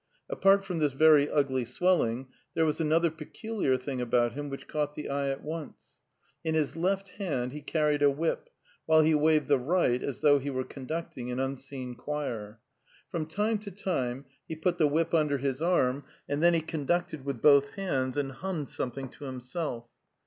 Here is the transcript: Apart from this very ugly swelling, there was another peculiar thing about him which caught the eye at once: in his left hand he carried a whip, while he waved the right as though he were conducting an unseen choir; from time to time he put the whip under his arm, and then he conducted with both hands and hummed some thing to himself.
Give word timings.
Apart 0.31 0.65
from 0.65 0.79
this 0.79 0.93
very 0.93 1.29
ugly 1.29 1.63
swelling, 1.63 2.25
there 2.55 2.65
was 2.65 2.81
another 2.81 3.11
peculiar 3.11 3.77
thing 3.77 4.01
about 4.01 4.31
him 4.33 4.49
which 4.49 4.67
caught 4.67 4.95
the 4.95 5.07
eye 5.07 5.29
at 5.29 5.43
once: 5.43 5.95
in 6.43 6.55
his 6.55 6.75
left 6.75 7.09
hand 7.09 7.51
he 7.51 7.61
carried 7.61 8.01
a 8.01 8.09
whip, 8.09 8.49
while 8.87 9.01
he 9.01 9.13
waved 9.13 9.47
the 9.47 9.59
right 9.59 10.01
as 10.01 10.21
though 10.21 10.39
he 10.39 10.49
were 10.49 10.63
conducting 10.63 11.29
an 11.29 11.39
unseen 11.39 11.93
choir; 11.93 12.59
from 13.11 13.27
time 13.27 13.59
to 13.59 13.69
time 13.69 14.25
he 14.47 14.55
put 14.55 14.79
the 14.79 14.87
whip 14.87 15.13
under 15.13 15.37
his 15.37 15.61
arm, 15.61 16.03
and 16.27 16.41
then 16.41 16.55
he 16.55 16.61
conducted 16.61 17.23
with 17.23 17.39
both 17.39 17.69
hands 17.75 18.17
and 18.17 18.31
hummed 18.31 18.69
some 18.69 18.89
thing 18.89 19.07
to 19.07 19.25
himself. 19.25 19.85